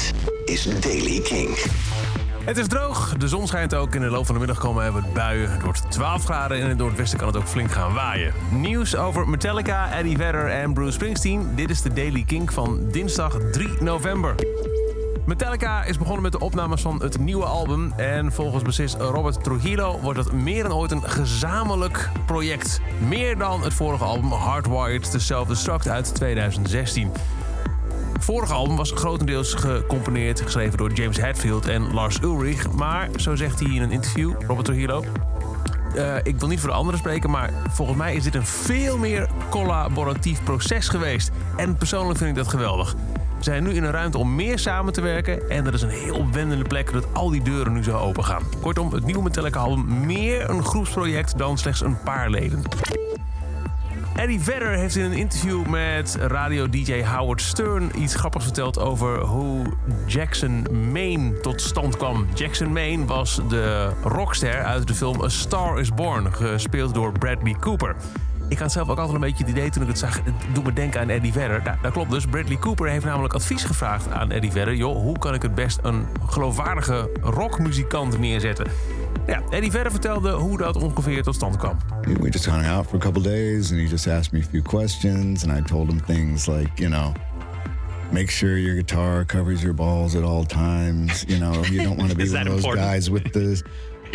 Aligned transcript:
Dit 0.00 0.12
is 0.44 0.80
Daily 0.80 1.20
King. 1.20 1.58
Het 2.44 2.56
is 2.56 2.66
droog, 2.66 3.14
de 3.16 3.28
zon 3.28 3.46
schijnt 3.46 3.74
ook. 3.74 3.94
In 3.94 4.00
de 4.00 4.10
loop 4.10 4.26
van 4.26 4.34
de 4.34 4.40
middag 4.40 4.58
komen 4.58 4.92
wat 4.92 5.12
buien. 5.12 5.50
Het 5.50 5.62
wordt 5.62 5.90
12 5.90 6.24
graden 6.24 6.56
en 6.56 6.62
in 6.62 6.68
het 6.68 6.78
noordwesten 6.78 7.18
kan 7.18 7.26
het 7.26 7.36
ook 7.36 7.46
flink 7.46 7.70
gaan 7.70 7.94
waaien. 7.94 8.32
Nieuws 8.50 8.96
over 8.96 9.28
Metallica, 9.28 9.92
Eddie 9.92 10.16
Vedder 10.16 10.46
en 10.46 10.72
Bruce 10.72 10.92
Springsteen. 10.92 11.54
Dit 11.54 11.70
is 11.70 11.82
de 11.82 11.92
Daily 11.92 12.22
King 12.22 12.52
van 12.52 12.88
dinsdag 12.90 13.38
3 13.52 13.68
november. 13.80 14.34
Metallica 15.26 15.84
is 15.84 15.98
begonnen 15.98 16.22
met 16.22 16.32
de 16.32 16.40
opnames 16.40 16.82
van 16.82 17.02
het 17.02 17.18
nieuwe 17.18 17.44
album. 17.44 17.92
En 17.96 18.32
volgens 18.32 18.62
bassist 18.62 18.94
Robert 18.94 19.44
Trujillo 19.44 19.98
wordt 20.00 20.18
het 20.18 20.32
meer 20.32 20.62
dan 20.62 20.72
ooit 20.72 20.90
een 20.90 21.02
gezamenlijk 21.02 22.10
project. 22.26 22.80
Meer 23.08 23.38
dan 23.38 23.62
het 23.62 23.74
vorige 23.74 24.04
album 24.04 24.30
Hardwired 24.30 25.10
to 25.10 25.18
Self-Destruct 25.18 25.88
uit 25.88 26.14
2016. 26.14 27.12
Vorige 28.20 28.52
album 28.52 28.76
was 28.76 28.90
grotendeels 28.90 29.54
gecomponeerd, 29.54 30.40
geschreven 30.40 30.78
door 30.78 30.92
James 30.92 31.16
Hetfield 31.16 31.68
en 31.68 31.92
Lars 31.92 32.18
Ulrich. 32.22 32.70
Maar, 32.70 33.08
zo 33.16 33.34
zegt 33.34 33.60
hij 33.60 33.74
in 33.74 33.82
een 33.82 33.90
interview, 33.90 34.32
Robert 34.46 34.64
Trujillo... 34.64 35.04
Uh, 35.96 36.16
ik 36.22 36.38
wil 36.38 36.48
niet 36.48 36.60
voor 36.60 36.68
de 36.68 36.74
anderen 36.74 36.98
spreken, 37.00 37.30
maar 37.30 37.52
volgens 37.70 37.98
mij 37.98 38.14
is 38.14 38.22
dit 38.22 38.34
een 38.34 38.46
veel 38.46 38.98
meer 38.98 39.28
collaboratief 39.48 40.42
proces 40.44 40.88
geweest. 40.88 41.30
En 41.56 41.76
persoonlijk 41.76 42.18
vind 42.18 42.30
ik 42.30 42.36
dat 42.36 42.48
geweldig. 42.48 42.94
We 43.38 43.44
zijn 43.44 43.62
nu 43.62 43.74
in 43.74 43.84
een 43.84 43.90
ruimte 43.90 44.18
om 44.18 44.34
meer 44.34 44.58
samen 44.58 44.92
te 44.92 45.00
werken. 45.00 45.50
En 45.50 45.64
dat 45.64 45.74
is 45.74 45.82
een 45.82 45.88
heel 45.88 46.16
opwendende 46.16 46.64
plek 46.64 46.92
dat 46.92 47.06
al 47.12 47.30
die 47.30 47.42
deuren 47.42 47.72
nu 47.72 47.82
zo 47.82 47.96
open 47.96 48.24
gaan. 48.24 48.42
Kortom, 48.60 48.92
het 48.92 49.04
nieuwe 49.04 49.22
Metallica 49.22 49.60
album 49.60 50.06
meer 50.06 50.50
een 50.50 50.64
groepsproject 50.64 51.38
dan 51.38 51.58
slechts 51.58 51.80
een 51.80 52.02
paar 52.02 52.30
leden. 52.30 52.62
Eddie 54.16 54.40
Vedder 54.40 54.70
heeft 54.70 54.96
in 54.96 55.04
een 55.04 55.12
interview 55.12 55.66
met 55.66 56.16
radio-dj 56.20 57.02
Howard 57.02 57.40
Stern 57.40 57.90
iets 57.96 58.14
grappigs 58.14 58.44
verteld 58.44 58.78
over 58.78 59.20
hoe 59.20 59.64
Jackson 60.06 60.66
Maine 60.92 61.40
tot 61.40 61.60
stand 61.60 61.96
kwam. 61.96 62.26
Jackson 62.34 62.72
Maine 62.72 63.04
was 63.04 63.40
de 63.48 63.90
rockster 64.02 64.62
uit 64.62 64.86
de 64.86 64.94
film 64.94 65.22
A 65.22 65.28
Star 65.28 65.80
is 65.80 65.94
Born, 65.94 66.32
gespeeld 66.34 66.94
door 66.94 67.12
Bradley 67.12 67.56
Cooper. 67.60 67.96
Ik 68.48 68.58
had 68.58 68.72
zelf 68.72 68.88
ook 68.88 68.98
altijd 68.98 69.14
een 69.14 69.20
beetje 69.20 69.44
het 69.44 69.52
idee 69.52 69.70
toen 69.70 69.82
ik 69.82 69.88
het 69.88 69.98
zag. 69.98 70.14
Het 70.24 70.34
doet 70.52 70.64
me 70.64 70.72
denken 70.72 71.00
aan 71.00 71.08
Eddie 71.08 71.32
Vedder. 71.32 71.60
Nou, 71.64 71.76
dat 71.82 71.92
klopt 71.92 72.10
dus. 72.10 72.26
Bradley 72.26 72.58
Cooper 72.58 72.88
heeft 72.88 73.04
namelijk 73.04 73.34
advies 73.34 73.64
gevraagd 73.64 74.10
aan 74.12 74.30
Eddie 74.30 74.52
Vedder. 74.52 74.74
Joh, 74.74 74.96
hoe 74.96 75.18
kan 75.18 75.34
ik 75.34 75.42
het 75.42 75.54
best 75.54 75.78
een 75.82 76.06
geloofwaardige 76.26 77.10
rockmuzikant 77.22 78.18
neerzetten? 78.18 78.66
Ja, 79.30 79.42
Eddie 79.50 79.70
Vedder 79.70 79.90
vertelde 79.90 80.30
hoe 80.30 80.56
dat 80.56 80.76
ongeveer 80.76 81.22
tot 81.22 81.34
stand 81.34 81.56
kwam. 81.56 81.76
We 82.20 82.30
just 82.30 82.46
hung 82.46 82.66
out 82.66 82.86
for 82.86 82.96
a 82.96 82.98
couple 82.98 83.22
days 83.22 83.70
and 83.70 83.80
he 83.80 83.86
just 83.86 84.06
asked 84.06 84.32
me 84.32 84.40
a 84.40 84.48
few 84.50 84.62
questions 84.62 85.44
and 85.44 85.58
I 85.58 85.62
told 85.62 85.88
him 85.88 86.00
things 86.04 86.46
like, 86.46 86.70
you 86.82 86.88
know, 86.88 87.12
make 88.12 88.30
sure 88.30 88.58
your 88.58 88.74
guitar 88.74 89.24
covers 89.24 89.62
your 89.62 89.74
balls 89.74 90.14
at 90.14 90.24
all 90.24 90.44
times. 90.44 91.24
You 91.28 91.38
know, 91.38 91.64
you 91.70 91.82
don't 91.82 91.96
want 91.96 92.10
to 92.10 92.16
be 92.16 92.28
one 92.32 92.46
of 92.46 92.52
those 92.52 92.64
important? 92.64 92.86
guys 92.86 93.08
with 93.08 93.32
the. 93.32 93.62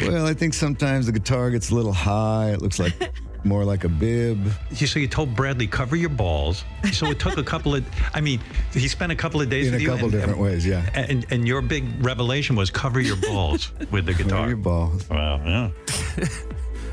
Well, 0.02 0.28
I 0.28 0.34
think 0.34 0.54
sometimes 0.54 1.06
the 1.06 1.14
guitar 1.14 1.50
gets 1.50 1.72
a 1.72 1.76
little 1.76 1.94
high. 1.94 2.52
It 2.52 2.62
looks 2.62 2.80
like 2.80 2.94
more 3.46 3.64
like 3.64 3.86
a 3.86 3.90
bib. 3.90 4.38
So 4.74 5.00
you 5.00 5.08
told 5.08 5.34
Bradley 5.34 5.68
cover 5.68 5.96
your 5.96 6.10
balls. 6.10 6.66
So 6.92 7.06
it 7.12 7.20
took 7.20 7.38
a 7.38 7.44
couple 7.44 7.74
of. 7.74 7.86
I 8.14 8.20
mean, 8.22 8.42
he 8.76 8.88
spent 8.88 9.12
a 9.12 9.16
couple 9.16 9.42
of 9.42 9.50
days 9.50 9.66
in 9.66 9.72
with 9.72 9.82
a 9.82 9.86
couple 9.86 10.04
and, 10.04 10.12
different 10.12 10.38
and, 10.38 10.48
ways. 10.48 10.66
Yeah. 10.66 11.10
And 11.10 11.26
and 11.32 11.48
your 11.48 11.62
big 11.62 11.84
revelation 12.02 12.56
was 12.56 12.72
cover 12.72 13.02
your 13.02 13.20
balls 13.20 13.72
with 13.92 14.06
the 14.06 14.14
guitar. 14.14 14.38
Cover 14.38 14.48
your 14.48 14.62
balls. 14.62 15.08
Wow. 15.08 15.42
Yeah. 15.46 15.70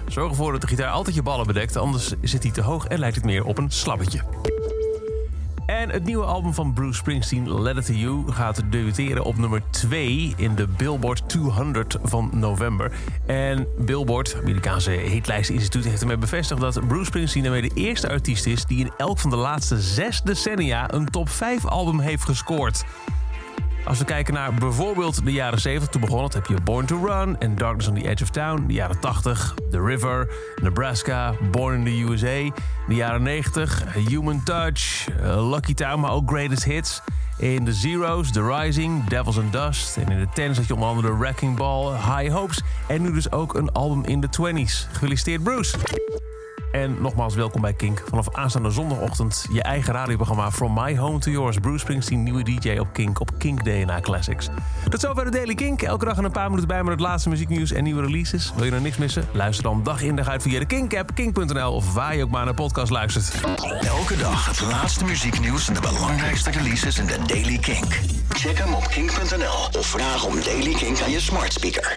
Zorg 0.09 0.31
ervoor 0.31 0.53
dat 0.53 0.61
de 0.61 0.67
gitaar 0.67 0.91
altijd 0.91 1.17
je 1.17 1.23
ballen 1.23 1.47
bedekt, 1.47 1.77
anders 1.77 2.13
zit 2.23 2.43
hij 2.43 2.53
te 2.53 2.61
hoog 2.61 2.87
en 2.87 2.99
lijkt 2.99 3.17
het 3.17 3.25
meer 3.25 3.45
op 3.45 3.59
een 3.59 3.71
slabbetje. 3.71 4.21
En 5.73 5.91
het 5.91 6.05
nieuwe 6.05 6.25
album 6.25 6.55
van 6.55 6.73
Bruce 6.73 6.99
Springsteen, 6.99 7.63
Letter 7.63 7.85
to 7.85 7.93
You, 7.93 8.33
gaat 8.33 8.63
debuteren 8.71 9.25
op 9.25 9.37
nummer 9.37 9.63
2 9.71 10.35
in 10.37 10.55
de 10.55 10.67
Billboard 10.77 11.29
200 11.29 11.97
van 12.03 12.31
november. 12.35 12.93
En 13.27 13.67
Billboard, 13.79 14.37
Amerikaanse 14.41 14.91
hitlijsteninstituut, 14.91 15.85
heeft 15.85 16.01
ermee 16.01 16.17
bevestigd 16.17 16.61
dat 16.61 16.87
Bruce 16.89 17.05
Springsteen 17.05 17.45
ermee 17.45 17.63
de 17.63 17.75
eerste 17.75 18.09
artiest 18.09 18.47
is 18.47 18.65
die 18.65 18.79
in 18.79 18.93
elk 18.97 19.19
van 19.19 19.31
de 19.31 19.37
laatste 19.37 19.81
zes 19.81 20.23
decennia 20.23 20.93
een 20.93 21.11
top 21.11 21.29
5 21.29 21.67
album 21.67 21.99
heeft 21.99 22.25
gescoord. 22.25 22.85
Als 23.85 23.99
we 23.99 24.05
kijken 24.05 24.35
naar 24.35 24.55
bijvoorbeeld 24.55 25.25
de 25.25 25.33
jaren 25.33 25.61
70, 25.61 25.91
toen 25.91 26.01
begon 26.01 26.23
het, 26.23 26.35
heb 26.35 26.47
je 26.47 26.57
Born 26.65 26.87
to 26.87 27.07
Run 27.07 27.41
en 27.41 27.55
Darkness 27.55 27.89
on 27.89 27.95
the 27.95 28.09
Edge 28.09 28.23
of 28.23 28.31
Town. 28.31 28.65
De 28.67 28.73
jaren 28.73 29.01
80, 29.01 29.55
The 29.71 29.83
River, 29.83 30.29
Nebraska, 30.63 31.35
Born 31.51 31.75
in 31.75 31.85
the 31.85 32.13
USA. 32.13 32.55
De 32.89 32.95
jaren 32.95 33.23
90, 33.23 33.95
Human 34.09 34.43
Touch, 34.43 35.09
uh, 35.21 35.51
Lucky 35.51 35.75
Town, 35.75 36.01
maar 36.01 36.11
ook 36.11 36.31
Greatest 36.31 36.65
Hits. 36.65 37.03
In 37.39 37.65
de 37.65 37.73
Zeros, 37.73 38.33
The 38.33 38.47
Rising, 38.47 39.05
Devils 39.09 39.39
and 39.39 39.53
Dust. 39.53 39.97
En 39.97 40.09
in 40.09 40.19
de 40.19 40.29
tens 40.35 40.57
had 40.57 40.67
je 40.67 40.75
onder 40.75 40.89
andere 40.89 41.17
Wrecking 41.17 41.57
Ball, 41.57 41.93
High 41.93 42.33
Hopes. 42.33 42.63
En 42.89 43.03
nu 43.03 43.13
dus 43.13 43.33
ook 43.33 43.55
een 43.55 43.73
album 43.73 44.05
in 44.05 44.21
de 44.21 44.29
20s. 44.29 44.93
Gefeliciteerd 44.93 45.43
Bruce! 45.43 45.79
En 46.73 46.97
nogmaals 47.01 47.35
welkom 47.35 47.61
bij 47.61 47.73
Kink. 47.73 48.03
Vanaf 48.09 48.35
aanstaande 48.35 48.71
zondagochtend 48.71 49.47
je 49.53 49.63
eigen 49.63 49.93
radioprogramma 49.93 50.51
From 50.51 50.75
My 50.75 50.97
Home 50.97 51.19
to 51.19 51.31
Yours. 51.31 51.59
Bruce 51.59 51.79
Springsteen, 51.79 52.23
nieuwe 52.23 52.43
DJ 52.43 52.79
op 52.79 52.89
Kink 52.93 53.21
op 53.21 53.31
Kink 53.39 53.65
DNA 53.65 54.01
Classics. 54.01 54.49
Tot 54.89 55.01
zover 55.01 55.25
de 55.25 55.31
Daily 55.31 55.55
Kink. 55.55 55.83
Elke 55.83 56.05
dag 56.05 56.17
een 56.17 56.31
paar 56.31 56.49
minuten 56.49 56.69
bij 56.69 56.83
met 56.83 56.93
het 56.93 57.01
laatste 57.01 57.29
muzieknieuws 57.29 57.73
en 57.73 57.85
nieuwe 57.85 58.03
releases. 58.03 58.53
Wil 58.55 58.65
je 58.65 58.71
nou 58.71 58.83
niks 58.83 58.97
missen? 58.97 59.29
Luister 59.33 59.65
dan 59.65 59.83
dag 59.83 60.03
in 60.03 60.17
dag 60.17 60.29
uit 60.29 60.43
via 60.43 60.59
de 60.59 60.67
Kink-app, 60.67 61.15
kink.nl 61.15 61.73
of 61.73 61.95
waar 61.95 62.17
je 62.17 62.23
ook 62.23 62.31
maar 62.31 62.45
naar 62.45 62.55
podcast 62.55 62.91
luistert. 62.91 63.35
Elke 63.81 64.17
dag 64.17 64.47
het 64.47 64.61
laatste 64.61 65.05
muzieknieuws 65.05 65.69
en 65.69 65.75
de 65.75 65.81
belangrijkste 65.81 66.51
releases 66.51 66.99
in 66.99 67.07
de 67.07 67.19
Daily 67.27 67.59
Kink. 67.59 68.01
Check 68.29 68.59
hem 68.59 68.75
op 68.75 68.89
kink.nl 68.89 69.79
of 69.79 69.87
vraag 69.87 70.25
om 70.25 70.35
Daily 70.45 70.75
Kink 70.75 71.01
aan 71.01 71.11
je 71.11 71.21
smart 71.21 71.53
speaker. 71.53 71.91